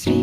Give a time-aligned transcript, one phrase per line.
[0.00, 0.16] Oke,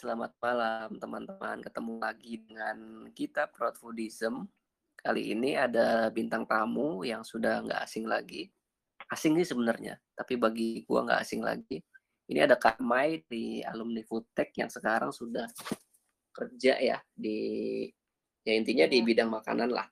[0.00, 1.60] selamat malam teman-teman.
[1.60, 4.48] Ketemu lagi dengan kita Proud Foodism.
[4.96, 8.48] Kali ini ada bintang tamu yang sudah nggak asing lagi.
[9.08, 11.80] Asing sih sebenarnya, tapi bagi gua nggak asing lagi.
[12.24, 15.44] Ini ada Kak Mai di alumni Foodtech yang sekarang sudah
[16.32, 17.84] kerja ya di
[18.42, 19.06] ya intinya di Iya.
[19.06, 19.86] bidang makanan lah.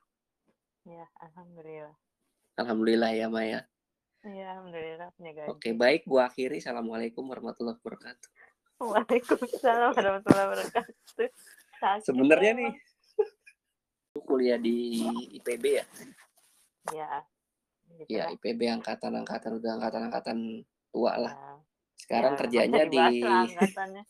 [0.83, 1.95] Ya, alhamdulillah.
[2.57, 3.59] Alhamdulillah ya Maya.
[4.23, 5.47] Iya, alhamdulillah punya gaji.
[5.51, 6.57] Oke, baik gua akhiri.
[6.59, 8.29] Assalamualaikum warahmatullahi wabarakatuh.
[8.83, 11.27] Waalaikumsalam warahmatullahi wabarakatuh.
[11.79, 12.71] Sakit Sebenarnya nih
[14.29, 15.03] kuliah di
[15.39, 15.85] IPB ya?
[16.91, 17.23] Ya.
[17.93, 18.33] Gitu Ya, lah.
[18.33, 20.37] IPB angkatan-angkatan udah angkatan-angkatan
[20.89, 21.33] tua lah.
[21.33, 21.53] Ya.
[21.97, 23.45] Sekarang Ya, kerjanya di lah.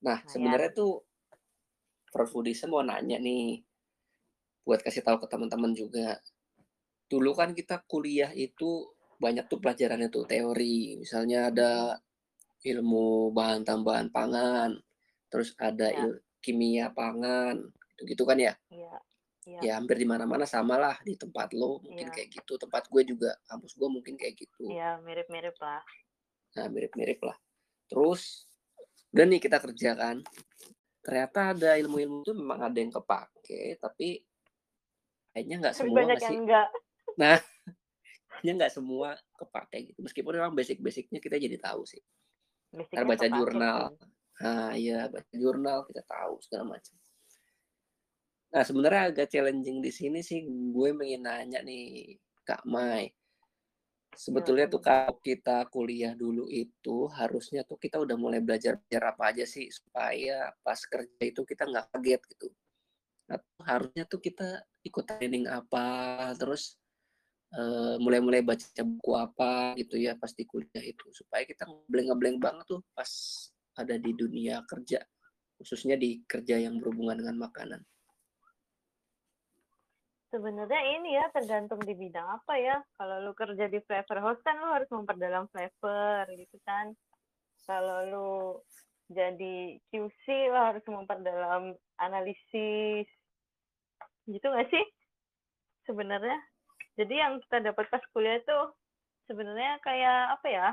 [0.00, 0.28] Nah, ya.
[0.32, 1.04] sebenarnya tuh
[2.08, 3.60] Prof Foodism mau nanya nih
[4.64, 6.16] buat kasih tahu ke teman-teman juga.
[7.10, 8.88] Dulu kan kita kuliah itu
[9.20, 10.96] banyak tuh pelajarannya tuh teori.
[10.96, 12.00] Misalnya ada
[12.64, 14.80] ilmu bahan tambahan pangan,
[15.28, 16.04] terus ada Ya.
[16.08, 17.60] il- kimia pangan,
[18.00, 18.56] gitu-gitu kan ya.
[18.72, 18.96] Iya.
[19.48, 19.60] Iya.
[19.64, 22.14] Ya hampir di mana-mana sama lah di tempat lo mungkin Iya.
[22.14, 22.60] kayak gitu.
[22.60, 24.68] Tempat gue juga, kampus gue mungkin kayak gitu.
[24.68, 25.80] Iya, mirip-mirip lah.
[26.60, 27.36] Nah, mirip-mirip lah.
[27.88, 28.44] Terus,
[29.16, 30.20] udah nih kita kerja kan.
[31.00, 34.20] Ternyata ada ilmu-ilmu itu memang ada yang kepake, tapi
[35.32, 36.38] kayaknya nggak semua banyak yang sih.
[36.44, 36.68] enggak.
[38.30, 39.08] Kayaknya nggak semua
[39.40, 39.98] kepake gitu.
[40.04, 42.02] Meskipun memang basic-basicnya kita jadi tahu sih.
[42.70, 43.80] Karena Basicnya baca kepake jurnal.
[44.40, 46.94] Nah, iya baca jurnal kita tahu segala macam.
[48.50, 53.06] Nah, sebenarnya agak challenging di sini sih gue pengen nanya nih Kak Mai.
[54.10, 59.22] Sebetulnya tuh kalau kita kuliah dulu itu harusnya tuh kita udah mulai belajar belajar apa
[59.30, 62.48] aja sih supaya pas kerja itu kita nggak kaget gitu.
[63.30, 65.86] Atau harusnya tuh kita ikut training apa,
[66.34, 66.74] terus
[67.54, 72.66] eh, mulai-mulai baca buku apa gitu ya pas di kuliah itu supaya kita ngebleng-ngebleng banget
[72.66, 73.10] tuh pas
[73.78, 74.98] ada di dunia kerja
[75.60, 77.80] khususnya di kerja yang berhubungan dengan makanan.
[80.30, 82.78] Sebenarnya ini ya tergantung di bidang apa ya.
[82.94, 86.94] Kalau lu kerja di flavor house kan lu harus memperdalam flavor gitu kan.
[87.66, 88.30] Kalau lu
[89.10, 93.10] jadi QC lo harus memperdalam analisis.
[94.30, 94.86] Gitu gak sih?
[95.90, 96.38] Sebenarnya.
[96.94, 98.58] Jadi yang kita dapat pas kuliah itu
[99.26, 100.68] sebenarnya kayak apa ya?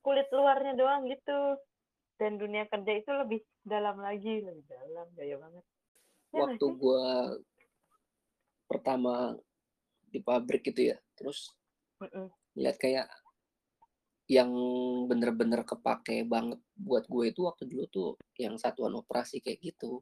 [0.00, 1.60] Kulit luarnya doang gitu.
[2.16, 5.64] Dan dunia kerja itu lebih dalam lagi, lebih dalam, gaya banget.
[6.32, 6.80] Ya Waktu sih?
[8.70, 9.36] Pertama
[10.12, 11.50] di pabrik gitu ya, terus
[12.00, 12.30] Mm-mm.
[12.54, 13.06] lihat kayak
[14.24, 14.48] yang
[15.04, 18.08] bener-bener kepake banget buat gue itu waktu dulu tuh
[18.40, 20.00] yang satuan operasi kayak gitu.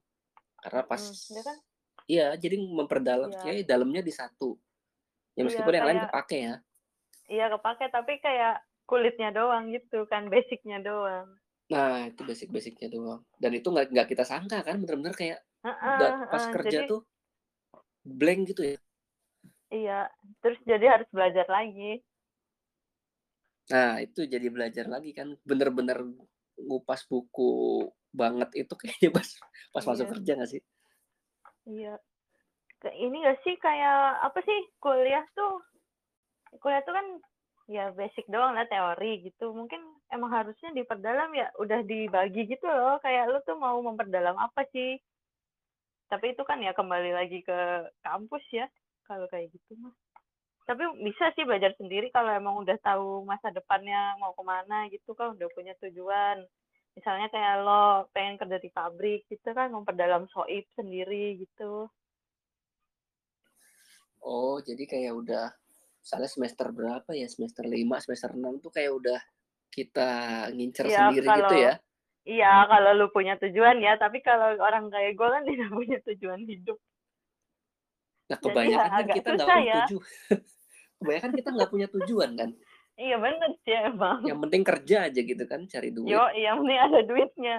[0.63, 1.59] Karena pas Mm, ya kan?
[2.07, 4.55] iya jadi memperdalam kayak dalamnya di satu.
[5.35, 6.55] Ya Iya, meskipun yang lain kepake ya.
[7.27, 11.35] Iya kepake tapi kayak kulitnya doang gitu kan basicnya doang.
[11.73, 13.25] Nah, itu basic-basicnya doang.
[13.41, 16.55] Dan itu nggak nggak kita sangka kan bener-bener kayak Heeh, da- pas heeh.
[16.55, 17.01] kerja jadi tuh
[18.05, 18.77] blank gitu ya.
[19.79, 19.99] iya
[20.41, 21.91] terus jadi harus belajar lagi.
[23.73, 25.99] Nah, itu jadi belajar lagi kan bener-bener
[26.67, 27.43] ngupas buku
[28.21, 29.29] banget itu kayaknya pas
[29.75, 30.13] pas masuk Iya.
[30.13, 30.63] kerja nggak sih?
[31.67, 31.95] Iya.
[33.07, 35.53] Ini gak sih kayak apa sih kuliah tuh
[36.63, 37.07] kuliah tuh kan
[37.77, 39.47] ya basic doang lah teori gitu.
[39.59, 39.81] Mungkin
[40.15, 42.95] emang harusnya diperdalam ya udah dibagi gitu loh.
[43.05, 44.99] Kayak lu tuh mau memperdalam apa sih?
[46.13, 48.69] Tapi itu kan ya kembali lagi ke kampus ya
[49.09, 49.97] kalau kayak gitu mah.
[50.69, 55.17] Tapi bisa sih belajar sendiri kalau emang udah tahu masa depannya mau ke mana gitu
[55.17, 56.45] kan udah punya tujuan.
[56.93, 61.89] Misalnya kayak lo pengen kerja di pabrik gitu kan memperdalam soib sendiri gitu.
[64.21, 65.49] Oh, jadi kayak udah
[65.99, 67.27] misalnya semester berapa ya?
[67.27, 69.21] Semester 5, semester 6 tuh kayak udah
[69.73, 70.11] kita
[70.53, 71.75] ngincer Iya, sendiri gitu kalau- ya.
[72.23, 76.41] Iya, kalau lu punya tujuan ya, tapi kalau orang kayak gue kan tidak punya tujuan
[76.47, 76.79] hidup.
[78.31, 79.81] Nah, Jadi kebanyakan ya kan kita nggak punya ya.
[79.85, 80.07] tujuan.
[81.03, 82.51] kebanyakan kita nggak punya tujuan kan.
[82.93, 84.21] Iya bener sih emang.
[84.23, 86.13] Yang penting kerja aja gitu kan, cari duit.
[86.13, 87.59] Yo, yang penting ada duitnya.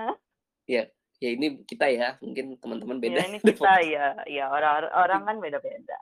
[0.69, 0.83] Ya
[1.31, 3.23] ini kita ya, mungkin teman-teman beda.
[3.23, 5.99] Ya ini kita ya, ya orang orang kan beda-beda.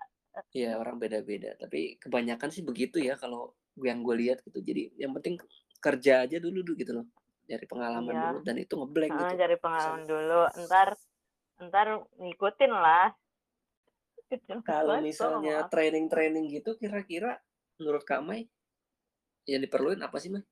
[0.56, 1.54] Iya, orang beda-beda.
[1.62, 4.63] Tapi kebanyakan sih begitu ya kalau yang gue lihat gitu.
[4.63, 5.38] Jadi yang penting
[5.78, 7.06] kerja aja dulu dulu gitu loh.
[7.51, 8.31] Dari pengalaman Iya.
[8.31, 9.36] dulu dan itu ngeblank Nah, gitu.
[9.44, 10.88] cari pengalaman dulu, ntar
[11.68, 13.07] ntar ngikutin lah.
[14.71, 17.44] Kalau misalnya training-training gitu kira-kira
[17.75, 18.48] menurut Kak Mai
[19.44, 20.48] Yang diperluin apa sih, Mai?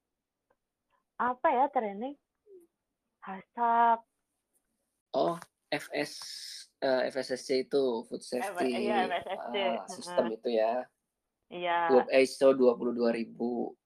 [1.16, 2.20] Apa ya training?
[3.24, 4.02] HACCP.
[5.16, 5.40] Oh,
[5.72, 6.12] FS
[6.84, 8.76] eee, FSSC itu, Food F iya, Safety,
[9.08, 10.36] FSSC, ah, sistem heeh.
[10.36, 10.74] itu ya.
[11.48, 11.80] Iya.
[11.88, 13.79] Dua ISO 22000.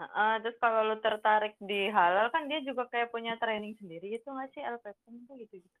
[0.00, 4.32] Heeh, terus kalau lu tertarik di halal kan dia juga kayak punya training sendiri gitu
[4.32, 5.78] nggak sih, LPPM tuh gitu-gitu.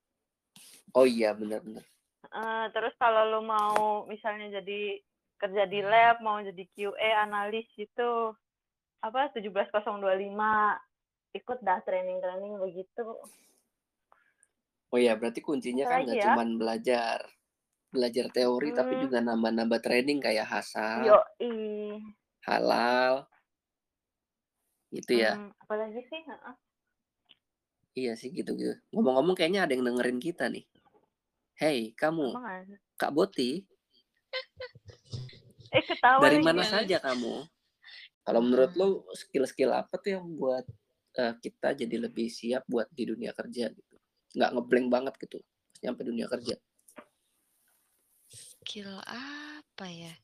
[0.92, 1.64] Oh iya, bener.
[1.64, 5.00] Heeh, terus kalau lu mau misalnya jadi
[5.40, 8.36] kerja di lab, mau jadi QA analis gitu,
[9.00, 10.76] apa, 17025,
[11.32, 13.06] ikut dah training-training begitu.
[14.90, 16.24] Oh iya, berarti kuncinya kan Apalagi nggak ya?
[16.28, 17.18] cuman belajar
[17.88, 19.02] belajar teori, tapi Mhm.
[19.08, 21.56] juga nambah-nambah training kayak HACCP, Yoi.
[22.44, 23.24] halal.
[24.90, 25.38] Gitu ya?
[25.38, 26.20] Mmm, apalagi sih?
[26.26, 26.54] Heeh.
[27.94, 28.74] Iya sih, gitu-gitu.
[28.94, 30.66] Ngomong-ngomong kayaknya ada yang dengerin kita nih.
[31.58, 32.34] Hei, kamu?
[32.98, 33.62] Kak Boti?
[35.70, 36.82] Eh, ketawa Dari mana Gimana?
[36.82, 37.34] saja kamu?
[38.26, 38.78] Kalau menurut Hmm.
[38.78, 40.66] lu skill-skill apa tuh yang buat,
[41.14, 43.94] eee, kita jadi lebih siap buat di dunia kerja gitu?
[44.34, 45.38] Nggak nge-blank banget gitu,
[45.82, 46.58] nyampe dunia kerja.
[48.30, 50.14] Skill apa ya?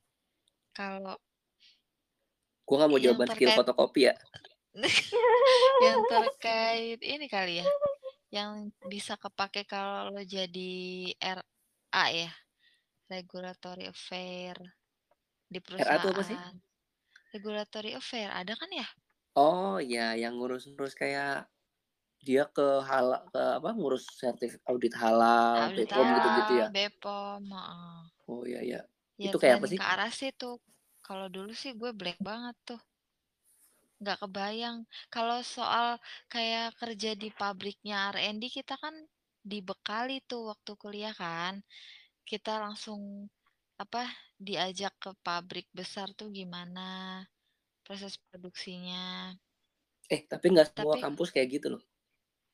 [0.75, 1.19] Kalau
[2.67, 4.15] Gua nggak mau jawaban skill fotokopi ya.
[5.87, 7.69] yang terkait ini kali ya,
[8.33, 10.73] yang bisa kepake kalau lo jadi
[11.21, 12.31] RA ya,
[13.13, 14.57] regulatory affair
[15.53, 16.39] di RA tuh apa sih?
[16.39, 16.55] perusahaan.
[17.35, 18.87] Regulatory affair, ada kan ya?
[19.37, 21.49] Oh, iya, yang ngurus-ngurus kayak
[22.27, 26.67] dia ke hala ke apa, ngurus sertif audit halal, Audit BPOM gitu-gitu ya?
[26.67, 28.03] halal, BPOM, heeh.
[28.29, 28.81] Oh, iya iya.
[29.25, 29.79] Ya Itu kayak apa sih?
[29.79, 30.51] ke arah situ.
[31.07, 32.81] Kalau dulu sih gue blank banget tuh.
[34.03, 34.79] Nggak kebayang.
[35.15, 35.89] Kalau soal
[36.33, 38.95] kayak kerja di pabriknya R&D kita kan
[39.51, 41.55] dibekali tuh waktu kuliah kan.
[42.31, 43.03] Kita langsung
[43.83, 44.03] apa,
[44.47, 46.81] diajak ke pabrik besar tuh gimana
[47.87, 49.37] proses produksinya.
[50.15, 51.83] Eh, tapi nggak semua Tapi kampus kayak gitu loh.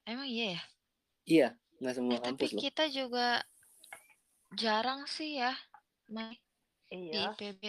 [0.06, 0.62] emang iya ya?
[1.30, 1.48] Iya,
[1.80, 2.66] nggak semua Eh, tapi kampus loh.
[2.72, 3.42] kita juga
[4.60, 5.52] jarang sih ya,
[6.14, 6.36] Mai,
[7.12, 7.26] di Iya.
[7.28, 7.62] IPB.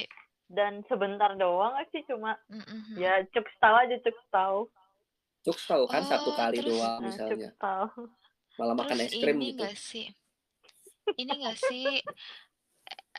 [0.53, 3.03] Dan sebentar doang sih, cuma Mhm mhm.
[3.03, 4.59] ya cuk tahu aja cuk tahu.
[5.45, 7.49] Cuk tahu kan satu Oh, kali terus doang Nah, cuk misalnya.
[7.59, 8.07] tahu.
[8.59, 9.65] Malah makan terus es krim ini gitu.
[9.65, 10.07] nggak sih
[11.21, 12.01] ini nggak sih,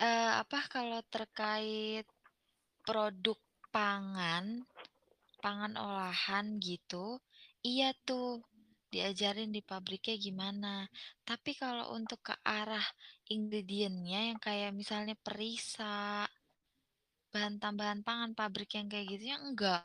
[0.03, 2.07] eee, apa, kalau terkait
[2.87, 3.39] produk
[3.75, 4.67] pangan,
[5.45, 7.07] pangan olahan gitu,
[7.67, 8.43] iya tuh
[8.93, 10.75] diajarin di pabriknya gimana.
[11.29, 12.87] Tapi kalau untuk ke arah
[13.31, 16.27] ingredient-nya yang kayak misalnya perisa
[17.35, 19.83] bahan tambahan pangan pabrik yang kayak gitunya enggak.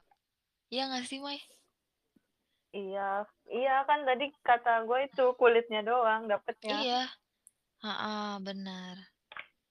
[0.70, 1.42] Iya nggak sih, Mai?
[2.70, 6.78] Iya, iya kan tadi kata gue itu kulitnya doang dapetnya.
[6.78, 7.04] Iya.
[7.82, 8.96] Heeh, benar.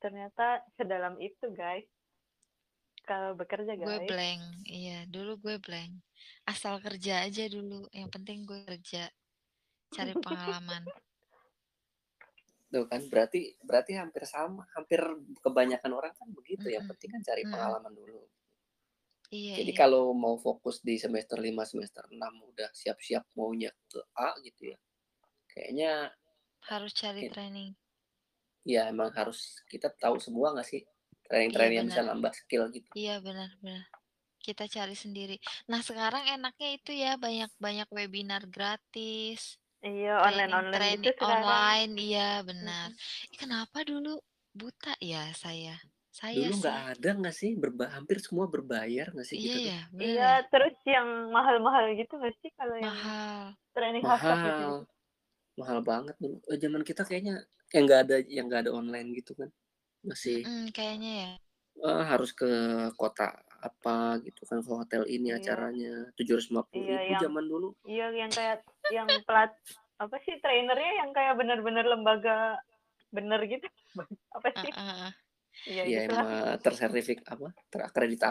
[0.02, 1.86] Ternyata sedalam itu, guys.
[3.06, 4.10] Kalau bekerja, Gue guys.
[4.10, 6.02] blank, iya, dulu gue blank.
[6.44, 9.06] Asal kerja aja dulu, yang penting gue kerja.
[9.94, 10.82] Cari pengalaman.
[12.73, 15.00] Tuh kan, berarti berarti hampir sama, hampir
[15.44, 17.53] kebanyakan orang kan begitu, yang Mhm, penting kan cari mhm.
[17.53, 18.20] pengalaman dulu.
[19.31, 19.81] Iya Jadi iya.
[19.81, 24.79] kalau mau fokus di semester 5, semester 6 udah siap-siap maunya ke A gitu ya,
[25.53, 25.93] kayaknya
[26.69, 27.70] Harus cari in training.
[28.73, 29.38] ya emang harus
[29.70, 30.82] kita tahu semua nggak sih,
[31.55, 32.93] Iya, training-training yang bisa nambah skill gitu.
[32.99, 33.85] Iya, benar benar.
[34.47, 35.35] Kita cari sendiri.
[35.70, 39.41] Nah, sekarang enaknya itu ya banyak-banyak webinar gratis.
[39.87, 41.79] Iya, online-online gitu Training-training sekarang.
[41.79, 42.89] online, iya benar.
[42.89, 42.99] Mhm.
[43.32, 44.11] Ih, kenapa dulu
[44.61, 45.75] buta ya saya?
[46.19, 46.61] Saya Dulu sih.
[46.61, 49.73] nggak ada nggak sih, berba hampir semua berbayar nggak sih Iya gitu tuh?
[49.73, 50.39] ya, benar Iya, ya?
[50.51, 53.58] terus yang mahal-mahal gitu nggak sih kalau yang Mahal.
[53.75, 54.65] training HACCP gitu?
[54.65, 54.87] Mahal,
[55.61, 56.39] mahal banget dulu.
[56.53, 57.35] Eh, zaman kita kayaknya
[57.75, 59.51] yang nggak ada yang nggak ada online gitu kan,
[60.05, 61.39] masih Mhm, kayaknya ya.
[61.77, 62.49] eee, harus ke
[63.01, 63.27] kota
[63.67, 65.34] apa gitu kan, ke hotel ini Iya.
[65.38, 67.69] acaranya, Rp750.000 Iya, yang zaman dulu.
[67.88, 68.58] iya yang kayak
[68.96, 69.50] yang pelat
[70.03, 72.60] apa sih trainernya yang kayak bener-bener lembaga
[73.17, 73.67] bener gitu.
[74.36, 74.72] Apa sih?
[74.72, 75.12] Heeh heeh.
[75.70, 76.27] Iya, Iya, gitulah.
[76.43, 77.55] emang tersertifik apa,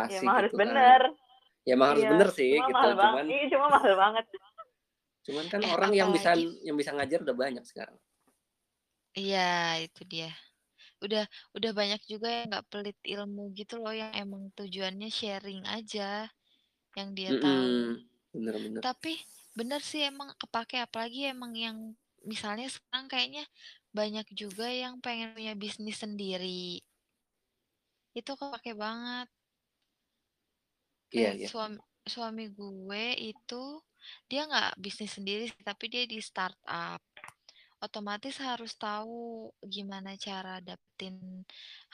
[0.10, 0.77] Ya terakreditasi harus gitu kan.
[0.77, 1.01] bener.
[1.67, 4.25] Ya emang harus Iya, bener sih cuma gitu, mahal cuman Iya, cuma mahal banget.
[5.25, 7.98] cuman kan Eh, orang yang bisa apalagi yang bisa ngajar udah banyak sekarang.
[9.19, 9.39] Iya,
[9.86, 10.27] itu dia.
[11.06, 11.25] Udah
[11.58, 16.30] udah banyak juga yang nggak pelit ilmu gitu loh, yang emang tujuannya sharing aja
[16.98, 17.70] yang dia tahu.
[17.70, 18.86] Mhm, bener bener.
[18.86, 19.13] Tapi
[19.58, 21.77] bener sih emang kepake, apalagi emang yang
[22.32, 23.44] misalnya sekarang kayaknya
[23.98, 26.82] banyak juga yang pengen punya bisnis sendiri.
[28.16, 29.27] Itu kepake banget.
[31.12, 31.50] Iya Kayak iya.
[31.50, 31.74] suam
[32.08, 33.63] suami gue itu,
[34.30, 37.00] dia nggak bisnis sendiri tapi dia di startup.
[37.86, 41.46] Otomatis harus tahu gimana cara dapetin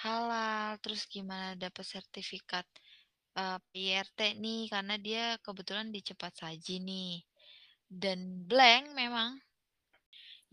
[0.03, 2.63] halal, terus gimana dapet sertifikat
[3.39, 7.11] eee, PIRT nih karena dia kebetulan di cepat saji nih,
[8.03, 9.31] dan blank memang.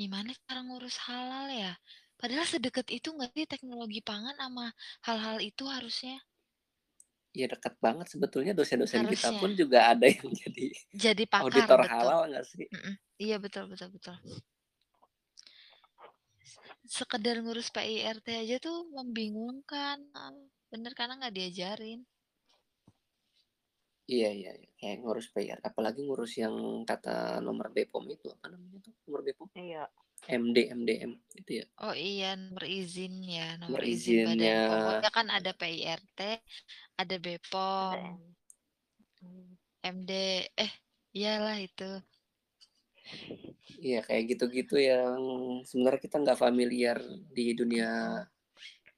[0.00, 1.72] Gimana cara ngurus halal ya?
[2.20, 4.66] Padahal sedekat itu nggak sih teknologi pangan sama
[5.06, 6.16] hal-hal itu harusnya?
[7.30, 11.88] Ya dekat banget sebetulnya dosen-dosen kita pun juga ada yang jadi Jadi pakar, auditor betul.
[11.90, 12.66] halal nggak sih?
[12.74, 14.16] Mhm, iya betul betul betul.
[16.90, 20.34] Sekedar ngurus PIRT aja tuh membingungkan, heeh,
[20.74, 22.00] bener karena nggak diajarin.
[24.10, 28.78] Iya iya iya, kayak ngurus PIR, apalagi ngurus yang kata nomor BPOM itu, apa namanya
[28.82, 29.48] tuh nomor BPOM?
[29.54, 29.86] Iya.
[30.26, 31.66] MD, MDM itu ya?
[31.86, 34.58] Oh iya, nomor izin ya, nomor Nomor izin badan izinnya.
[34.66, 36.20] pokoknya kan ada PIRT,
[36.98, 37.98] ada BPOM.
[39.80, 40.10] MD,
[40.58, 40.72] eh,
[41.14, 41.88] iyalah itu.
[43.80, 45.20] Iya kayak gitu-gitu yang
[45.68, 46.98] sebenarnya kita nggak familiar
[47.36, 47.88] di dunia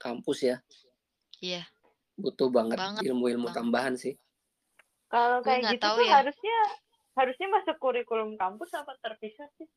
[0.03, 0.57] kampus ya.
[1.41, 1.67] Iya.
[2.23, 3.57] Butuh banget Banget ilmu-ilmu banget.
[3.57, 4.15] tambahan sih.
[5.13, 6.15] Kalau kayak gitu tahu tuh ya.
[6.15, 6.57] harusnya
[7.19, 9.69] harusnya masuk kurikulum kampus apa terpisah sih?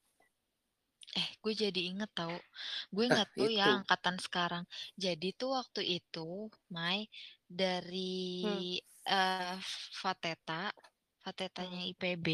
[1.19, 2.37] Eh, gue jadi inget tahu.
[2.95, 4.63] Gue Ah, nggak tahu ya angkatan sekarang.
[5.03, 6.99] Jadi tuh waktu itu, Mai,
[8.41, 8.65] Hmm.
[8.65, 9.55] dari, eee,
[10.01, 10.71] Fateta,
[11.25, 11.89] Fatetanya Hmm.
[11.89, 12.27] IPB,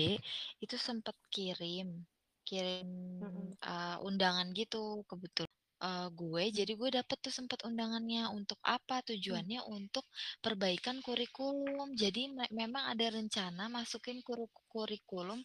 [0.59, 2.03] itu sempet kirim
[2.43, 2.87] kirim,
[3.19, 3.57] Mhm.
[3.63, 5.47] eee, undangan gitu kebetul
[5.79, 8.27] eee, gue, jadi gue dapet tuh sempet undangannya.
[8.35, 8.99] Untuk apa?
[9.27, 9.45] Mmm.
[9.47, 10.03] Tujuannya untuk
[10.43, 11.95] perbaikan kurikulum.
[11.95, 15.39] Jadi me memang ada rencana masukin kuru kurikulum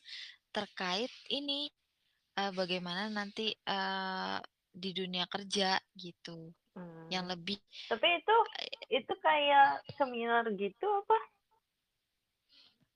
[0.55, 1.71] terkait ini,
[2.39, 4.39] eee, bagaimana nanti, eee,
[4.75, 6.53] di dunia kerja gitu,
[7.13, 7.33] yang Mmm.
[7.33, 8.37] lebih Tapi itu
[8.91, 11.17] itu kayak seminar gitu apa?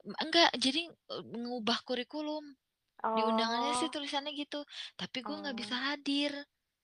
[0.04, 0.88] Enggak, jadi,
[1.28, 2.56] mengubah kurikulum.
[3.16, 3.94] Di undangannya sih Oh.
[3.94, 4.62] tulisannya gitu,
[5.00, 5.90] tapi gue nggak bisa Oh.
[5.92, 6.32] hadir.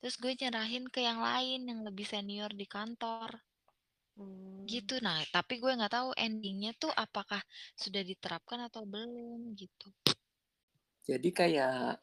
[0.01, 3.43] Terus gue nyerahin ke yang lain yang lebih senior di kantor.
[4.19, 4.67] Mmm.
[4.73, 4.99] Gitu.
[5.05, 7.39] Nah, tapi gue nggak tahu ending-nya tuh apakah
[7.79, 9.93] sudah diterapkan atau belum, gitu.
[11.05, 12.03] Jadi kayak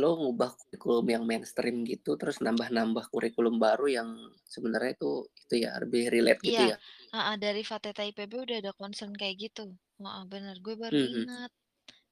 [0.00, 4.08] lo ngubah kurikulum yang mainstream gitu, terus nambah-nambah kurikulum baru yang
[4.54, 5.10] sebenarnya itu
[5.44, 6.78] itu ya, lebih relate gitu Iya, ya?
[7.14, 9.62] heeh, dari Fateta IPB udah ada concern kayak gitu.
[10.04, 11.16] Heeh, bener, gue baru Mhm.
[11.16, 11.50] inget.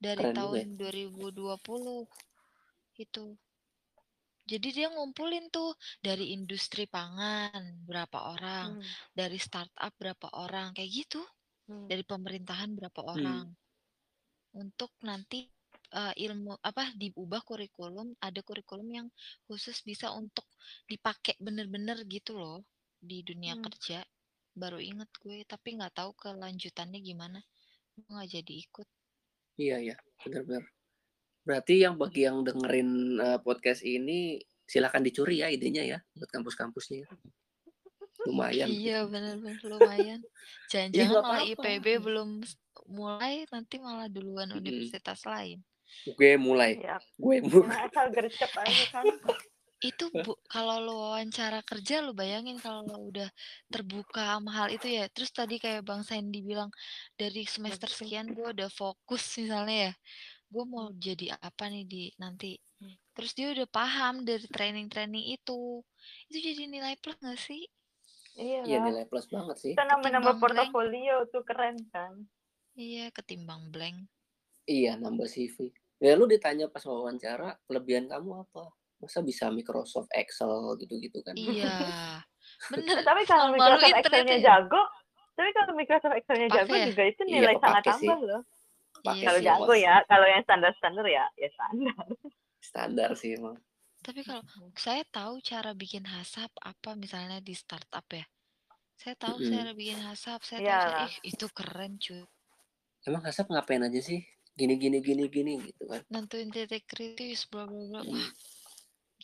[0.06, 0.66] Dari Keren juga ya.
[0.66, 2.06] tahun 2020
[3.04, 3.26] itu.
[4.48, 8.94] Jadi dia ngumpulin tuh dari industri pangan berapa orang, Mmm.
[9.12, 11.20] dari startup berapa orang, kayak gitu.
[11.68, 11.90] Mmm.
[11.90, 13.50] Dari pemerintahan berapa Mmm.
[13.50, 13.54] orang.
[14.54, 15.46] Untuk nanti,
[15.94, 19.08] eee, ilmu apa, diubah kurikulum, ada kurikulum yang
[19.46, 20.46] khusus bisa untuk
[20.90, 22.66] dipakai bener-bener gitu loh,
[22.98, 23.62] di dunia Mmm.
[23.62, 24.02] kerja.
[24.54, 27.40] Baru inget gue, tapi nggak tahu kelanjutannya gimana.
[28.00, 28.86] Gue nggak jadi ikut.
[29.60, 30.64] Iya iya, bener bener.
[31.44, 32.90] Berarti yang bagi yang dengerin,
[33.20, 37.04] eee, podcast ini silakan dicuri ya idenya ya, buat kampus-kampusnya.
[38.24, 40.20] Lumayan Iya, bener bener, lumayan.
[40.72, 41.62] Jangan-jangan nggak malah apa-apa.
[41.68, 42.28] IPB belum
[42.88, 44.60] mulai, nanti malah duluan Mhm.
[44.64, 45.60] universitas lain.
[46.16, 46.96] Gue mulai, Iya.
[47.20, 47.76] gue Ya mulai.
[47.90, 49.04] asal gercep aja kan.
[49.80, 53.28] Itu bu kalau lu wawancara kerja, lu bayangin kalau lu udah
[53.72, 56.68] terbuka sama hal itu ya, terus tadi kayak Bang Sandy bilang,
[57.16, 59.92] dari semester sekian gue udah fokus misalnya ya,
[60.52, 62.60] gue mau jadi apa nih di nanti.
[62.84, 62.96] Mmm.
[63.16, 65.80] Terus dia udah paham dari training-training itu.
[66.28, 67.64] Itu jadi nilai plus nggak sih?
[68.40, 68.86] Iya, Iyalah.
[68.88, 69.74] nilai plus banget sih.
[69.76, 70.40] Ketimbang blank.
[70.40, 72.24] portofolio tuh keren kan.
[72.78, 74.08] Iya, ketimbang blank.
[74.64, 75.68] Iya, nambah CV.
[76.00, 78.72] Ya lu ditanya pas wawancara, kelebihan kamu apa?
[79.00, 81.32] Masa bisa Microsoft Excel gitu-gitu kan.
[81.34, 82.20] Iya,
[82.68, 83.00] bener.
[83.08, 84.44] tapi kalau Microsoft Excel-nya ya.
[84.60, 84.82] jago
[85.32, 86.86] tapi kalau Microsoft Excel-nya jago ya?
[86.92, 88.08] juga itu Iya, nilai sangat kepake sih.
[88.12, 88.42] tambah loh.
[89.00, 92.06] Iya Kalau jago ya, kalau yang standar-standar ya, ya standar.
[92.60, 93.56] Standar sih emang.
[94.04, 94.44] Tapi kalau
[94.76, 98.28] saya tahu cara bikin HACCP apa misalnya di startup ya.
[99.00, 99.48] Saya tahu Mhm.
[99.48, 101.08] cara bikin HACCP, saya tahu cara Iyalah.
[101.08, 102.20] ih itu keren cuy.
[103.08, 104.20] Emang HACCP ngapain aja sih?
[104.52, 106.04] Gini gini gini gini gitu kan.
[106.12, 108.00] Nentuin titik kritis bla bla bla.
[108.04, 108.28] Wah, Hmm.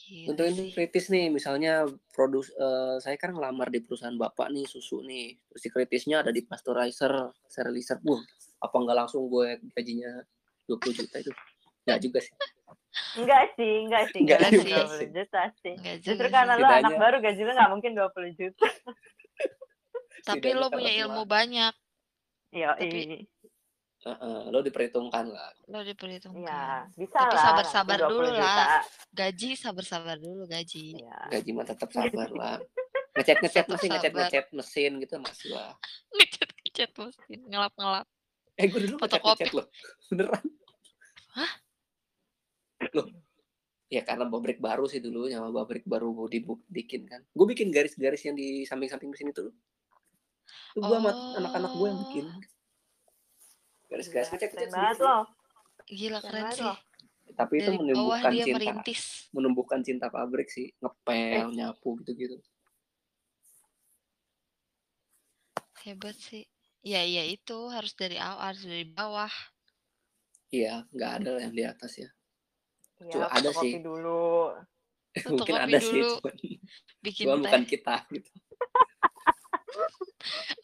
[0.06, 0.70] Gila Tentuin sih.
[0.72, 1.84] kritis nih, misalnya
[2.14, 5.34] produs eee, saya kan ngelamar di perusahaan bapak nih, susu nih.
[5.50, 7.98] Terus di kritisnya ada di pasteurizer, sterilizer.
[8.06, 8.22] Wah,
[8.62, 10.22] apa nggak langsung gue gajinya
[10.70, 11.32] 20 juta itu?
[11.86, 12.34] Nggak juga sih.
[13.16, 14.72] Enggak sih, enggak sih, Nggak enggak juga sih.
[14.72, 15.08] 20 sih.
[15.12, 15.74] juta sih.
[15.76, 16.60] Enggak Justru karena sih.
[16.62, 18.66] lu anak baru gaji lu nggak mungkin 20 juta.
[20.26, 21.74] Tapi lo punya ilmu banyak.
[22.56, 22.78] Yoi.
[22.78, 23.00] Tapi
[24.06, 25.50] Heeh, lo diperhitungkan lah.
[25.66, 26.94] lo Iya, diperhitungkan.
[26.94, 28.46] bisa Tapi lah sabar-sabar 20 dulu juta.
[28.46, 28.82] lah.
[29.10, 30.86] Gaji sabar-sabar dulu gaji.
[30.96, 31.18] Iya.
[31.28, 32.56] Gaji mah tetap sabar lah.
[33.12, 34.20] Ngechat ngechat Tetap masih ngechat sabar.
[34.22, 35.70] ngechat mesin gitu masih lah.
[36.16, 38.06] Ngechat-ngechat mesin, ngelap-ngelap.
[38.54, 39.34] Eh gue dulu ngechat Fotokopi.
[39.36, 39.66] ngechat loh.
[40.06, 40.44] Beneran.
[41.34, 41.52] Hah?
[42.92, 43.06] Loh.
[43.86, 47.26] Ya karena pabrik baru sih dulu, sama pabrik baru dibu bikin kan.
[47.28, 49.50] Gue bikin garis-garis yang di samping-samping mesin itu.
[50.70, 52.02] Itu gua sama anak-anak gue yang Oh.
[52.04, 52.26] bikin.
[53.86, 55.06] Garis-garis kecil-kecil keren banget sendiri.
[55.06, 55.24] loh.
[55.86, 56.64] Gila Keren sih.
[56.64, 56.78] loh.
[57.28, 59.02] Tapi itu Dari bawah menumbuhkan dia cinta, merintis.
[59.30, 60.78] menumbuhkan cinta pabrik sih, Eh.
[60.78, 62.38] ngepel, nyapu gitu-gitu.
[65.82, 66.42] Hebat sih.
[66.82, 69.30] Ya iya itu harus dari awal, harus dari bawah.
[70.48, 72.10] Iya, nggak ada yang di atas ya.
[72.96, 73.72] Iya, Cuma ada sih.
[73.78, 74.54] dulu.
[75.34, 76.34] Mungkin ada sih, dulu, cuman,
[77.02, 78.30] bikin cuman bukan kita gitu.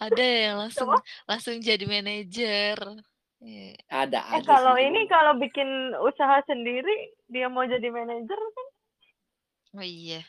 [0.03, 0.99] Ada yang langsung Coba.
[1.25, 2.75] langsung jadi manajer.
[3.43, 3.75] Iya.
[3.91, 5.67] Ada Eh ada kalau sih, ini kalau bikin
[5.99, 8.69] usaha sendiri dia mau jadi manajer kan?
[9.73, 10.23] Oh iya.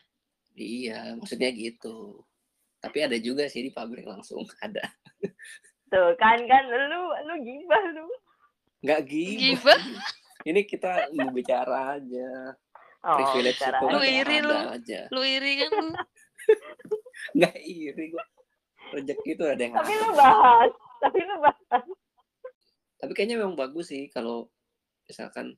[0.54, 2.26] iya, maksudnya gitu.
[2.78, 4.82] Tapi ada juga sih di pabrik langsung ada.
[5.88, 8.06] Tuh kan kan lu lu gibah lu.
[8.82, 9.78] Nggak gibah.
[9.78, 9.82] Gibah.
[10.50, 12.30] Ini kita mau bicara aja.
[13.04, 14.12] Oh, Privilege bicara itu Lu aja.
[14.12, 14.56] iri lu.
[14.56, 15.02] aja.
[15.12, 15.92] Lu iri kan lu?
[17.40, 18.26] Nggak iri gua.
[18.92, 21.86] Rezeki itu ada yang Tapi lu bahas, tapi lu bahas.
[23.04, 24.48] Tapi kayaknya memang bagus sih kalau
[25.04, 25.52] misalkan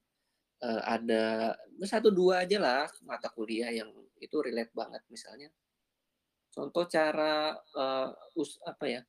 [0.65, 1.53] eh, ada
[1.85, 5.53] satu dua aja lah mata kuliah yang itu relate banget misalnya.
[6.49, 8.09] Contoh cara eh,
[8.41, 9.01] us apa ya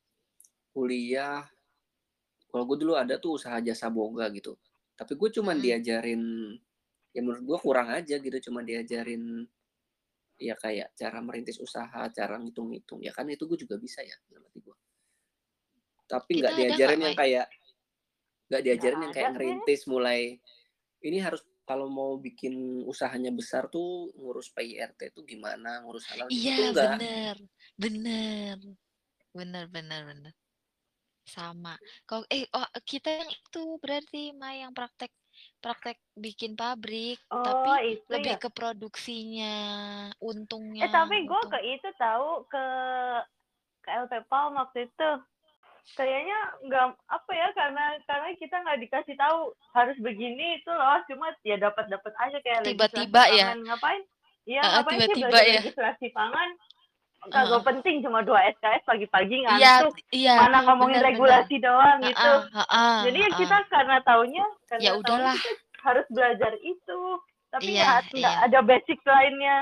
[0.69, 1.49] kuliah.
[2.45, 4.53] Kalau gue dulu ada tuh usaha jasa boga gitu.
[4.93, 5.65] Tapi gue cuman Mm-mm.
[5.65, 6.21] diajarin
[7.17, 8.37] ya menurut gue kurang aja gitu.
[8.37, 9.49] Cuma diajarin
[10.37, 13.01] ya kayak cara merintis usaha, cara ngitung-ngitung.
[13.01, 14.77] Ya kan itu gue juga bisa ya gue.
[16.05, 17.49] Tapi nggak diajarin yang kayak
[18.47, 20.39] nggak diajarin Nggak yang kayak ngerintis mulai
[21.03, 26.47] ini harus kalau mau bikin usahanya besar tuh ngurus PIRT tuh gimana, ngurus halal itu
[26.47, 26.91] Iya enggak.
[26.95, 27.35] bener,
[27.75, 28.57] bener,
[29.35, 30.33] bener, bener, bener.
[31.27, 31.75] Sama.
[32.07, 35.11] Kalau eh oh, kita yang itu berarti Mai yang praktek
[35.59, 38.39] praktek bikin pabrik, Oh, tapi itu lebih ya.
[38.39, 39.55] ke produksinya,
[40.09, 41.51] Eh untungnya, tapi gue untung.
[41.51, 42.65] ke itu tahu ke
[43.83, 45.09] ke LP Palm waktu itu.
[45.95, 51.31] Kayaknya nggak apa ya karena karena kita nggak dikasih tahu harus begini itu loh cuma
[51.41, 53.47] ya dapat dapat aja kayak Tiba-tiba ya.
[53.55, 54.01] pangan ngapain
[54.47, 55.61] Iya Heeh, ngapain sih tiba-tiba belajar ya.
[55.63, 56.49] legislasi pangan
[57.27, 57.61] kagak Heeh.
[57.65, 61.09] penting cuma dua SKS pagi-pagi Iya, ngantuk iya, mana ngomongin bener, bener.
[61.11, 65.35] regulasi doang gitu Heeh, heeh, jadi ya kita karena taunya karena Ya udahlah.
[65.83, 66.99] harus belajar itu
[67.49, 68.45] tapi Iya, ya nggak iya.
[68.47, 69.57] ada basic lainnya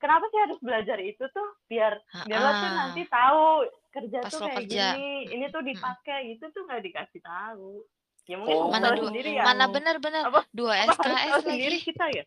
[0.00, 1.92] kenapa sih harus belajar itu tuh biar
[2.24, 3.44] biar lo tuh nanti tahu
[3.90, 4.86] kerja Pas tuh kayak kerja.
[4.90, 7.84] gini ini tuh dipakai gitu tuh nggak dikasih tahu
[8.24, 11.76] ya mungkin Oh, Mana tahu dua, sendiri ya mana bener-bener apa dua SKS tahu sendiri
[11.76, 11.86] lagi.
[11.86, 12.24] kita ya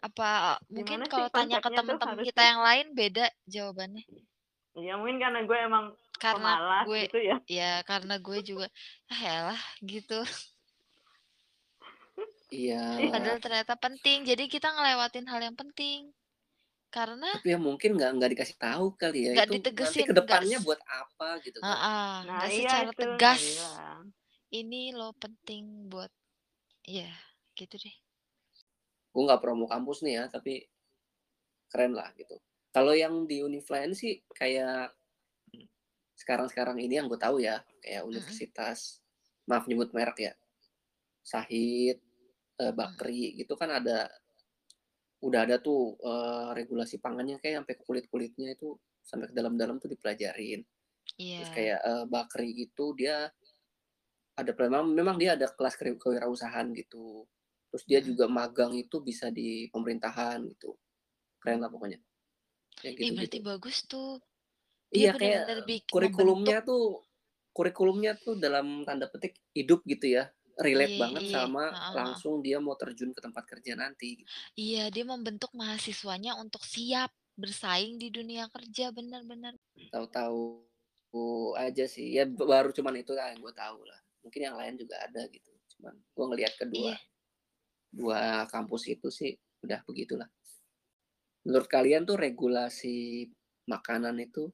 [0.00, 0.30] Apa
[0.66, 4.04] mungkin gimana sih kalau tanya ke teman-teman kita yang lain beda jawabannya.
[4.72, 5.84] ya mungkin karena gue emang
[6.16, 8.66] Karena pemalas gue gitu ya ya karena gue juga
[9.08, 10.20] ah elah gitu.
[12.50, 12.82] Iya.
[13.08, 14.26] Padahal ternyata penting.
[14.26, 16.10] Jadi kita ngelewatin hal yang penting.
[16.90, 20.12] Karena Tapi ya mungkin nggak nggak dikasih tahu kali ya nggak itu nanti ditegesin, ke
[20.12, 21.70] nggak depannya s- buat apa gitu kan.
[21.78, 23.42] Heeh, nah nggak iya secara itu nggak tegas.
[23.46, 24.02] bilang
[24.50, 26.10] Ini lo penting buat
[26.86, 27.10] ya
[27.58, 27.96] gitu deh.
[29.14, 30.52] Gue nggak promo kampus nih ya, tapi
[31.70, 32.36] keren lah gitu.
[32.74, 34.94] Kalau yang di Uniflain sih kayak
[36.20, 39.00] sekarang-sekarang ini yang gue tahu ya, kayak universitas,
[39.48, 40.32] maaf nyebut merek ya,
[41.24, 41.98] Sahid,
[42.62, 42.72] eh.
[42.74, 44.08] Bakri gitu kan ada
[45.20, 49.92] udah ada tuh eh, regulasi pangannya kayak sampai ke kulit-kulitnya itu sampai ke dalam-dalam tuh
[49.92, 50.64] dipelajarin.
[51.36, 51.56] Terus Iya.
[51.56, 53.28] kayak eh, Bakri itu dia
[54.40, 57.28] ada memang memang dia ada kelas kewi- kewirausahaan gitu.
[57.70, 58.08] Terus dia Mm-mm.
[58.14, 60.74] juga magang itu bisa di pemerintahan gitu.
[61.44, 62.00] Keren lah pokoknya.
[62.80, 63.44] Ya Ih berarti gitu-gitu.
[63.44, 64.24] bagus tuh.
[64.90, 65.92] Dia Iya kayak bik membentuk.
[65.92, 66.82] kurikulumnya tuh
[67.52, 70.32] kurikulumnya tuh dalam tanda petik hidup gitu ya.
[70.60, 71.40] Relate Iya banget iya.
[71.40, 71.96] sama Heeh, heeh.
[71.96, 74.20] langsung dia mau terjun ke tempat kerja nanti.
[74.58, 77.10] Iya dia membentuk mahasiswanya untuk siap
[77.42, 79.54] bersaing di dunia kerja benar-benar.
[79.90, 80.42] Tahu-tahu
[81.58, 82.14] aja sih.
[82.14, 84.00] Ya baru cuman itu lah yang gue tahu lah.
[84.22, 85.50] Mungkin yang lain juga ada gitu.
[85.76, 86.98] Cuman gue ngelihat kedua Iya.
[87.90, 89.34] dua kampus itu sih
[89.66, 90.28] udah begitulah.
[91.46, 93.26] Menurut kalian tuh regulasi
[93.66, 94.52] makanan itu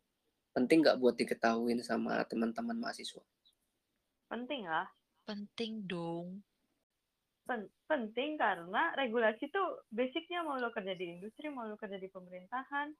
[0.56, 3.22] penting nggak buat diketahuin sama teman-teman mahasiswa?
[4.30, 4.86] penting lah
[5.26, 6.46] Penting dong.
[7.46, 12.10] Pen- penting karena regulasi tuh basicnya mau lo kerja di industri mau lo kerja di
[12.10, 12.90] pemerintahan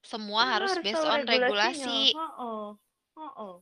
[0.00, 2.16] Semua lo harus harus based on regulasi.
[2.16, 2.72] oh
[3.36, 3.54] oh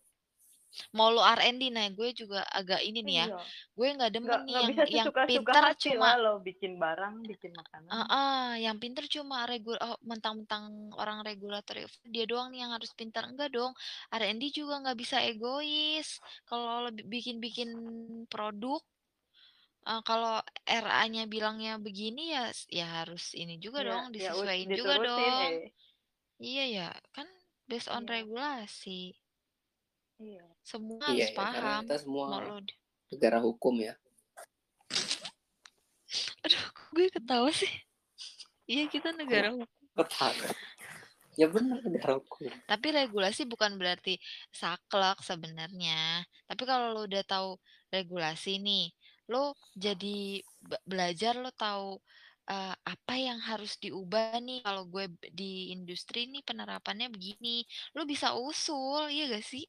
[0.94, 3.26] Mau lo R&D nah gue juga agak ini nih ya.
[3.35, 3.38] iya
[3.74, 7.50] Gue nggak demen nggak nih nggak yang bisa yang pinter cuma lo bikin barang bikin
[7.59, 12.62] makanan Ah, ah, yang pinter cuma regul oh, mentang-mentang orang regulator ya, dia doang nih
[12.62, 13.74] yang harus pintar enggak dong
[14.14, 17.70] R&D juga nggak bisa egois kalau lo bi- bikin-bikin
[18.30, 18.78] produk
[19.90, 24.68] eh, kalau RA-nya bilangnya begini ya ya harus ini juga ya dong ya us- disesuaiin
[24.70, 25.72] juga dong eh
[26.38, 27.26] iya ya kan
[27.66, 28.22] based on Iya.
[28.22, 29.14] regulasi.
[30.20, 30.44] Iya.
[30.61, 31.80] Semua Iya harus ya, paham.
[31.88, 32.24] kita semua
[32.61, 32.76] di-
[33.11, 33.94] negara hukum ya.
[36.44, 37.72] Aduh, gue ketawa sih.
[38.64, 39.68] Iya, kita negara hukum.
[39.96, 40.48] Ketawa.
[41.38, 42.52] Ya benar negara hukum.
[42.66, 44.20] Tapi regulasi bukan berarti
[44.52, 46.20] saklek sebenarnya.
[46.44, 47.56] Tapi kalau lo udah tahu
[47.88, 48.92] regulasi nih,
[49.26, 51.96] lo jadi be- belajar lo tahu
[52.50, 54.60] eh, apa yang harus diubah nih.
[54.66, 57.62] Kalau gue di industri nih penerapannya begini,
[57.94, 59.64] lo bisa usul, iya gak sih?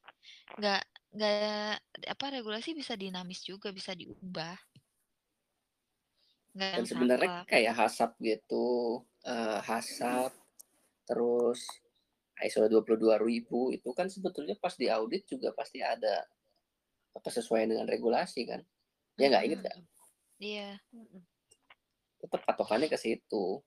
[0.58, 1.76] Nggak nggak
[2.08, 4.56] apa regulasi bisa dinamis juga, bisa diubah.
[6.56, 8.66] Nggak Dan yang sebenarnya kayak hasap gitu,
[9.24, 10.32] eh, hasap
[11.08, 11.60] terus
[12.42, 16.26] ISO 22000 itu kan sebetulnya pas di audit juga pasti ada
[17.12, 18.60] apa sesuai dengan regulasi kan.
[19.20, 19.78] Ya nggak inget kan?
[20.42, 20.70] Iya.
[22.22, 23.60] Tetap patokannya ke situ.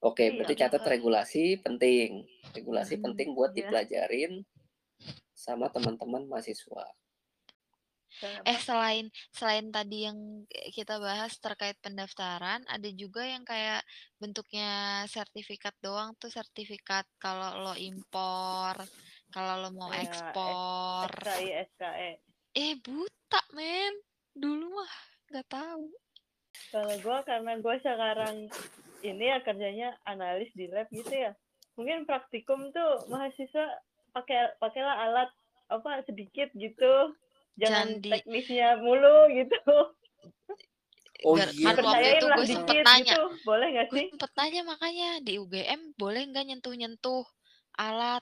[0.00, 2.24] Oke, Iya, berarti catat regulasi penting.
[2.56, 3.04] Regulasi Mm-mm.
[3.04, 3.68] penting buat Iya.
[3.68, 4.44] dipelajarin
[5.36, 6.84] sama teman-teman mahasiswa.
[8.48, 13.84] Eh selain selain tadi yang kita bahas terkait pendaftaran, ada juga yang kayak
[14.16, 18.80] bentuknya sertifikat doang tuh sertifikat kalau lo impor,
[19.28, 21.12] kalau lo mau Iya, ekspor.
[21.12, 22.10] SKI SKE.
[22.56, 23.92] Eh buta men,
[24.32, 24.94] dulu mah
[25.28, 25.84] nggak tahu.
[26.68, 28.36] Kalau gue karena gue sekarang
[29.00, 31.32] ini ya kerjanya analis di lab gitu ya.
[31.74, 35.30] Mungkin praktikum tuh mahasiswa pakai pakailah alat
[35.68, 37.12] apa sedikit gitu.
[37.56, 39.60] Jangan Jangan di- teknisnya mulu gitu.
[41.24, 43.22] Oh Gar- iya, kan waktu itu lah gue sempet dikit nanya, gitu.
[43.42, 44.06] Boleh gak gue sih?
[44.12, 47.24] sempet nanya makanya di UGM boleh nggak nyentuh-nyentuh
[47.72, 48.20] alat,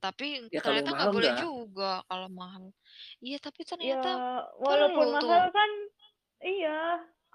[0.00, 1.44] tapi Ya, ternyata nggak mahal boleh nggak.
[1.44, 2.64] juga kalau mahal.
[3.20, 4.10] Iya tapi Ya ternyata
[4.56, 5.28] walaupun perlu tuh.
[5.28, 5.70] mahal kan
[6.40, 6.80] iya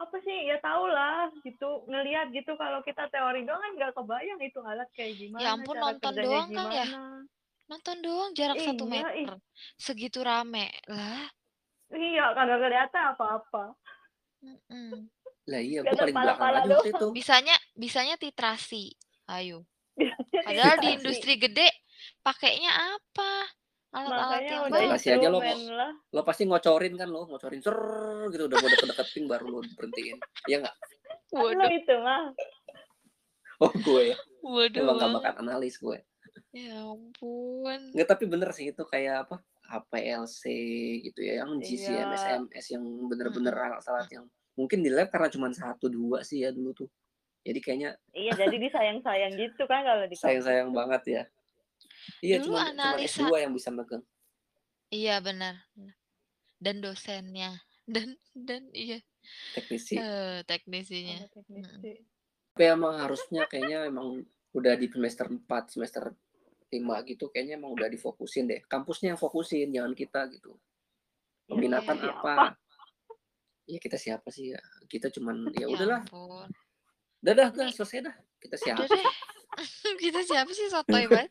[0.01, 4.39] apa sih ya tau lah gitu ngelihat gitu kalau kita teori doang kan nggak kebayang
[4.41, 6.85] itu alat kayak gimana Ya ampun cara nonton doang kan ya.
[6.85, 7.23] gimana
[7.69, 9.25] Nonton doang jarak satu Iya, ih.
[9.31, 9.35] meter.
[9.79, 10.67] Segitu rame.
[10.85, 11.23] Lah.
[11.91, 13.63] iya kagak kelihatan apa-apa
[14.39, 15.07] mm-mm.
[15.47, 17.07] Lah iya, gue paling belakang aja waktu itu.
[17.11, 18.91] Bisanya bisanya titrasi.
[19.27, 19.63] Ayo.
[20.47, 21.67] Padahal di industri gede
[22.19, 23.31] pakainya apa?
[23.91, 24.91] Alat-alat makanya yang udah.
[24.95, 25.39] Kasih aja lo,
[25.75, 27.75] lah Lo pasti ngocorin kan lo, ngocorin ser
[28.31, 30.17] gitu udah mau deket-deket ping baru lo berhentiin.
[30.47, 30.75] Iya nggak?
[31.31, 32.23] kan lo Waduh, itu mah
[33.61, 34.81] Oh gue ya, waduh.
[34.81, 35.17] emang gak banget.
[35.21, 35.97] bakat analis gue.
[36.55, 37.79] Ya ampun.
[37.93, 39.37] Nggak tapi bener sih itu kayak apa?
[39.71, 40.41] HPLC
[41.07, 42.17] gitu ya, yang GCM, Iya.
[42.17, 44.25] SMS yang bener-bener alat-alat yang
[44.57, 46.89] mungkin di lab karena cuma satu dua sih ya dulu tuh.
[47.45, 50.25] Jadi kayaknya iya jadi disayang-sayang gitu kan kalau di kampus.
[50.25, 51.23] sayang-sayang banget ya.
[52.21, 54.03] Iya Dulu cuma cuma analisa- S2 yang bisa megang.
[54.91, 55.55] Iya benar.
[56.61, 57.57] Dan dosennya
[57.93, 58.99] dan dan iya
[59.53, 59.97] Teknisi.
[59.97, 61.17] eh, teknisinya.
[61.21, 61.91] Sama teknisi.
[62.51, 66.03] Tapi emang harusnya kayaknya emang udah di semester 4, semester
[66.67, 68.61] 5 gitu kayaknya emang udah difokusin deh.
[68.65, 70.57] Kampusnya yang fokusin, jangan kita gitu.
[71.47, 72.11] Ya, Peminatan iya.
[72.11, 72.33] apa?
[73.69, 74.59] Ya kita siapa sih ya?
[74.89, 76.01] Kita cuman ya Ya udahlah.
[77.21, 78.15] Udah dah, udah selesai dah.
[78.41, 78.83] Kita siapa?
[80.01, 81.29] Kita siapa sih sotoy banget?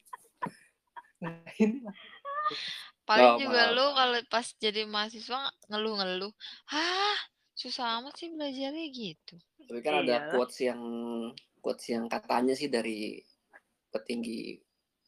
[3.08, 3.74] Paling Oh, juga maaf.
[3.76, 6.32] lu kalau pas jadi mahasiswa ngeluh-ngeluh.
[6.70, 7.16] Hah,
[7.54, 9.36] susah amat sih belajarnya gitu.
[9.66, 10.80] Tapi kan ada quotes yang
[11.60, 13.18] quotes yang katanya sih dari
[13.90, 14.58] petinggi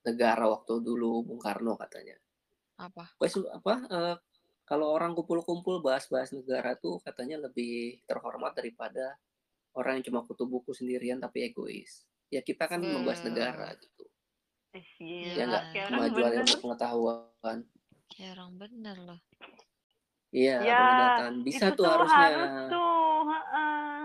[0.02, 2.18] negara waktu dulu Bung Karno katanya.
[2.78, 3.14] Apa?
[3.22, 4.16] Wes apa eh,
[4.66, 9.14] kalau orang kumpul-kumpul bahas-bahas negara tuh katanya lebih terhormat daripada
[9.78, 12.04] orang yang cuma kutu buku sendirian tapi egois.
[12.34, 13.30] Ya kita kan membahas Hmm.
[13.32, 14.04] negara gitu.
[14.72, 16.40] Eh, Iya, Ya enggak kayak orang kemajuan bener.
[16.44, 17.58] ilmu pengetahuan.
[18.08, 19.20] Kayak orang bener loh.
[20.32, 21.32] Iya, Ya, peminatan.
[21.44, 22.24] Bisa itu tuh tuh harusnya.
[22.24, 23.96] harus tuh heeh.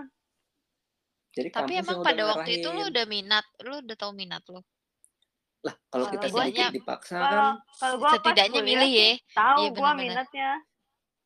[1.37, 4.59] Jadi Tapi emang pada waktu itu lu udah minat, lu udah tahu minat lu.
[5.65, 9.11] lah kalau Kalau kita sedikit dipaksa kalau kan kalau gua pas Setidaknya milih ya.
[9.33, 10.49] tahu Iya, gua minatnya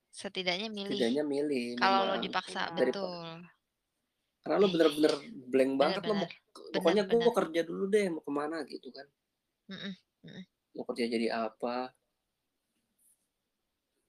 [0.10, 0.88] Setidaknya milih.
[0.98, 2.62] setidaknya milih Kalau lo dipaksa.
[2.74, 3.28] Dari- betul.
[4.42, 5.14] karena lu bener-bener
[5.54, 6.28] blank banget lo mau
[6.74, 9.06] pokoknya gue mau kerja dulu deh mau ke mana gitu kan
[10.72, 11.92] Mau kerja jadi apa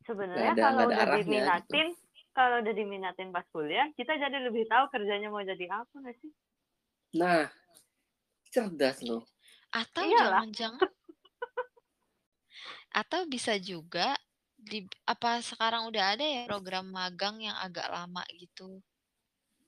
[0.02, 1.30] sebenarnya ada- kalau nggak ada udah arahnya gitu.
[1.30, 1.88] diminatin
[2.32, 6.32] kalau udah diminatin pas kuliah kita jadi lebih tahu kerjanya mau jadi apa nggak sih
[7.14, 7.46] nah
[8.50, 9.22] cerdas lo
[9.72, 10.44] Atau Iyalah.
[10.44, 10.90] jangan-jangan
[13.00, 14.12] atau bisa juga
[14.52, 18.78] di apa sekarang udah ada ya program magang yang agak lama gitu.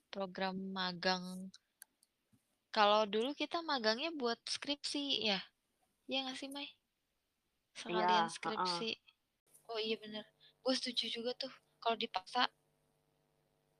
[0.07, 1.51] Program magang.
[2.71, 5.41] Kalau dulu kita magangnya buat skripsi ya.
[6.05, 6.69] Iya nggak sih, Mai?
[7.73, 8.89] Sekalian Iya, skripsi.
[9.73, 10.25] Oh iya bener.
[10.61, 11.53] Gue setuju juga tuh.
[11.81, 12.45] Kalau dipaksa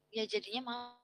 [0.10, 0.98] ya jadinya mau.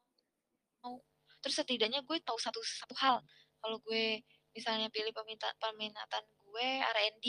[0.81, 0.95] mau.
[1.41, 3.21] Terus setidaknya gue tahu satu satu hal.
[3.61, 4.21] Kalau gue
[4.57, 7.25] misalnya pilih peminta peminatan gue R&D.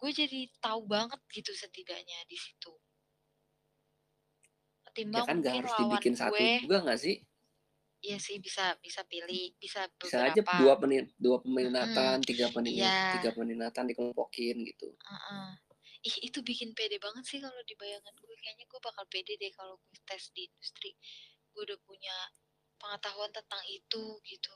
[0.00, 2.72] Gue jadi tahu banget gitu setidaknya di situ.
[5.14, 7.16] Ya Ketimbang kan nggak mungkin harus dibikin satu gue, juga nggak sih?
[8.06, 10.58] Iya sih bisa bisa pilih, bisa Bisa aja beberapa.
[10.58, 14.88] dua penin dua peminatan, tiga peminat, iya, tiga peminatan dikelompokin gitu.
[15.08, 15.48] heeh.
[16.08, 18.36] Ih, itu bikin pede banget sih kalau di bayangan gue.
[18.42, 20.90] Kayaknya gue bakal pede deh kalau gue tes di industri.
[21.52, 22.16] Gue udah punya
[22.80, 24.54] pengetahuan tentang itu gitu.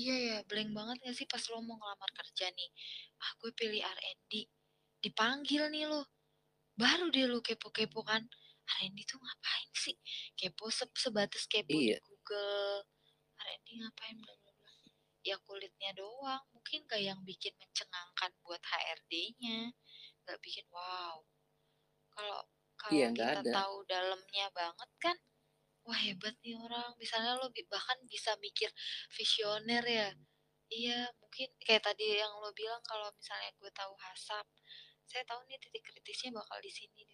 [0.00, 2.70] Iya ya, blank banget gak sih pas lo mau ngelamar kerja nih.
[3.24, 4.32] Ah, gue pilih R&D.
[5.04, 6.00] Dipanggil nih lo.
[6.82, 8.22] Baru deh lo kepo-kepo kan.
[8.64, 9.96] R&D tuh ngapain sih?
[10.38, 11.98] Kepo se sebatas kepo di Iya.
[12.00, 12.84] Google.
[13.40, 14.72] R&D ngapain bla bla bla.
[15.24, 16.42] Ya kulitnya doang.
[16.54, 19.72] Mungkin gak yang bikin mencengangkan buat HRD-nya.
[20.26, 21.20] Gak bikin wow.
[22.14, 22.40] Kalau
[22.80, 23.52] kalau Iya kita ada.
[23.54, 25.16] tahu dalamnya banget kan,
[25.86, 26.90] wah hebat nih orang.
[27.00, 28.70] Misalnya lo bahkan bisa mikir
[29.14, 30.08] visioner ya.
[30.72, 34.46] Iya, mungkin kayak tadi yang lo bilang kalau misalnya gue tahu hasap,
[35.06, 37.13] saya tahu nih titik kritisnya bakal di sini di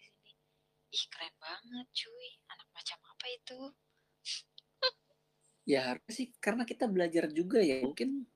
[0.91, 3.59] Ih keren banget cuy, anak macam apa itu?
[5.63, 8.27] Ya harusnya sih karena kita belajar juga ya mungkin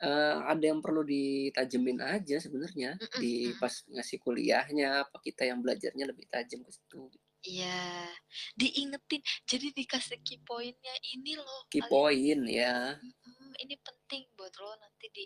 [0.00, 6.08] eh, ada yang perlu ditajemin aja sebenarnya di pas ngasih kuliahnya apa kita yang belajarnya
[6.08, 7.12] lebih tajam ke situ.
[7.46, 8.10] Iya,
[8.58, 9.22] diingetin.
[9.46, 11.62] Jadi dikasih key pointnya ini loh.
[11.70, 12.98] Key point ya.
[12.98, 15.24] mm, ini penting buat lo nanti di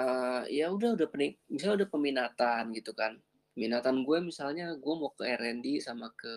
[0.49, 3.21] ya udah udah pening, misalnya udah peminatan gitu kan.
[3.55, 6.35] Peminatan gue misalnya gue mau ke R&D sama ke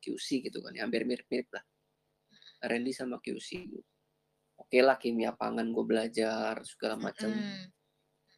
[0.00, 1.64] QC gitu kan, ya hampir mirip-mirip lah.
[2.64, 3.68] R&D sama QC.
[4.56, 7.68] Oke lah kimia pangan gue belajar segala macam Mm-mm.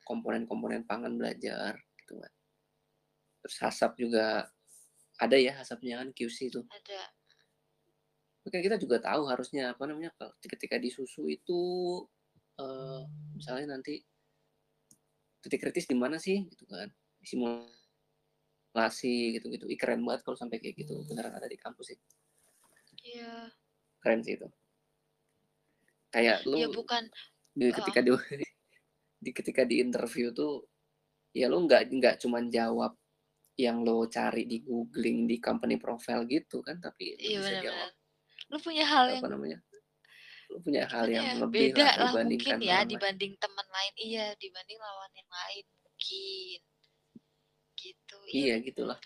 [0.02, 2.32] komponen-komponen pangan belajar gitu kan.
[3.46, 4.50] Terus hasap juga
[5.22, 6.60] ada ya hasapnya kan QC itu.
[6.66, 7.02] Ada.
[8.46, 10.10] Oke kita juga tahu harusnya apa namanya
[10.42, 11.60] ketika di susu itu
[12.56, 13.00] eh,
[13.36, 14.00] misalnya nanti
[15.44, 16.88] titik kritis di mana sih gitu kan.
[17.22, 17.68] Simulasi
[19.38, 19.64] gitu-gitu.
[19.70, 21.04] Ih, keren banget kalau sampai kayak gitu.
[21.06, 21.98] Beneran ada di kampus sih.
[23.06, 23.50] Iya.
[24.02, 24.46] keren sih itu.
[26.10, 27.10] Kayak Ya lu bukan.
[27.54, 28.10] di ketika di,
[29.24, 30.66] di ketika di interview tuh
[31.34, 32.94] ya lu nggak nggak cuman jawab
[33.56, 37.90] yang lo cari di googling di company profile gitu kan tapi lu Iya bisa jawab.
[37.90, 37.90] Benar-benar.
[38.46, 39.58] Lu punya hal yang apa namanya
[40.56, 42.88] lu punya hal gimana yang ya lebih beda lah lah mungkin ya lain.
[42.88, 43.92] dibanding teman lain.
[44.00, 46.60] Iya dibanding lawan yang lain mungkin.
[47.76, 48.40] Gitu iya.
[48.40, 49.00] Iya benar gitulah.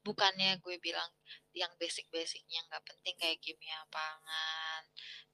[0.00, 1.12] Bukannya gue bilang
[1.52, 4.82] yang basic-basicnya nggak penting kayak kimia pangan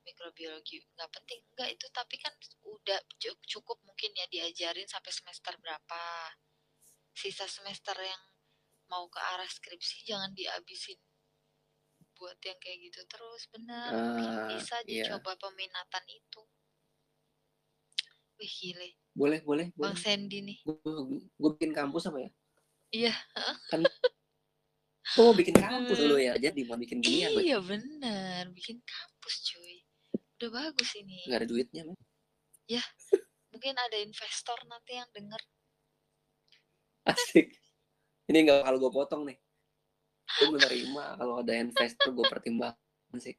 [0.03, 1.87] mikrobiologi nggak penting enggak itu.
[1.95, 2.35] Tapi kan
[2.67, 6.35] udah cu- cukup mungkin ya diajarin sampai semester berapa.
[7.15, 8.23] Sisa semester yang
[8.91, 10.99] mau ke arah skripsi jangan dihabisin
[12.18, 15.07] buat yang kayak gitu terus benar mungkin ah bisa iya.
[15.07, 16.42] dicoba peminatan itu.
[18.38, 18.88] Wih gile.
[19.14, 20.59] Boleh boleh bang boleh Sandy nih.
[21.38, 22.31] Gue bikin kampus apa ya?
[22.90, 23.14] Iya.
[23.70, 23.87] Kan
[25.09, 26.35] gue mau bikin kampus dulu ya.
[26.37, 28.50] Jadi mau bikin gue iya bener.
[28.52, 29.83] Bikin kampus cuy.
[30.38, 31.26] Udah bagus ini.
[31.26, 31.98] Nggak ada duitnya men
[32.68, 32.85] ya
[33.48, 35.40] mungkin ada investor nanti yang denger.
[37.09, 37.57] Asik.
[38.28, 39.40] Ini nggak kalau gue potong nih
[40.29, 43.37] gue menerima kalau ada investor gue pertimbangkan sih.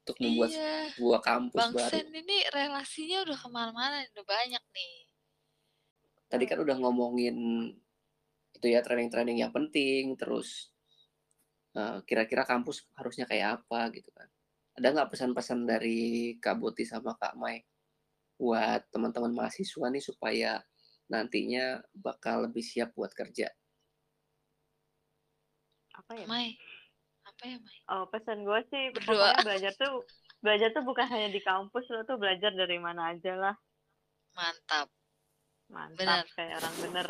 [0.00, 0.88] Untuk membuat iya.
[0.96, 1.92] sebuah kampus bang baru.
[1.92, 4.94] Sen ini relasinya udah ke mana-mana udah banyak nih.
[6.30, 7.36] Tadi kan udah ngomongin
[8.56, 10.72] itu ya training-training yang penting terus
[11.76, 14.26] eh, kira-kira kampus harusnya kayak apa gitu kan.
[14.80, 17.60] Ada nggak pesan-pesan dari Kak Boti sama Kak Mai
[18.40, 20.64] buat teman-teman mahasiswa nih supaya
[21.12, 23.52] nantinya bakal lebih siap buat kerja
[26.10, 26.58] apa ya Mai?
[27.22, 27.78] Apa ya Mai?
[27.94, 29.06] Oh pesan gue sih Berdoa.
[29.06, 29.94] pokoknya belajar tuh
[30.42, 33.54] belajar tuh bukan hanya di kampus lo tuh belajar dari mana aja lah.
[34.34, 34.90] Mantap.
[35.70, 36.24] Mantap Bener.
[36.34, 37.08] kayak orang bener.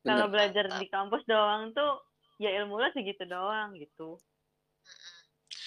[0.00, 0.78] Kalau bener belajar Mantap.
[0.78, 1.92] di kampus doang tuh
[2.38, 4.14] ya ilmu lo segitu doang gitu.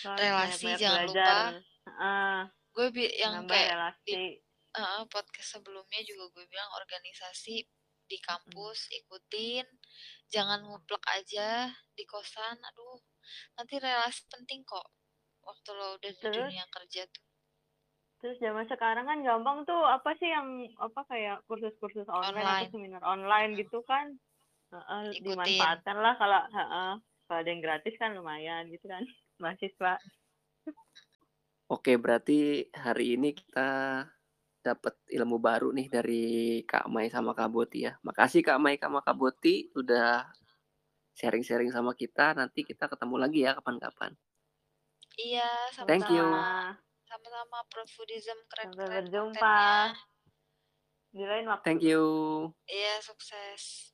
[0.08, 1.36] Harus relasi jangan belajar.
[1.52, 1.67] lupa.
[1.84, 2.38] Heeh,
[2.71, 4.15] gue bi- yang kayak di relasi
[4.73, 7.56] eh, podcast sebelumnya juga gue bilang organisasi
[8.04, 9.63] di kampus ikutin
[10.36, 11.48] jangan nguplek aja
[11.98, 13.00] di kosan aduh.
[13.58, 14.88] Nanti relasi penting kok
[15.48, 16.36] waktu lo udah di terus?
[16.38, 17.24] dunia kerja tuh.
[18.22, 20.48] Terus zaman sekarang kan gampang tuh apa sih yang
[20.80, 22.72] apa kayak kursus-kursus online atau online.
[22.72, 24.06] seminar online Mm, gitu kan?
[24.74, 25.24] Heeh, ikutin.
[25.28, 26.91] dimanfaatkan lah kalau heeh,
[27.28, 29.04] kalau ada yang gratis kan lumayan gitu kan
[29.43, 29.93] mahasiswa.
[31.74, 33.67] Oke berarti hari ini kita
[34.63, 36.26] dapat ilmu baru nih dari
[36.63, 40.23] Kak Mai sama Kak Boti ya makasih Kak Mai sama Kak Boti udah
[41.19, 44.15] sharing-sharing sama kita nanti kita ketemu lagi ya kapan-kapan
[45.17, 45.49] Iya,
[45.86, 46.26] Thank you.
[46.26, 46.73] sama-sama.
[47.06, 49.58] Sama-sama Prof Foodism Sampai keren-keren berjumpa
[51.13, 51.65] di lain waktu.
[51.69, 52.02] Thank you.
[52.65, 53.93] Iya, sukses.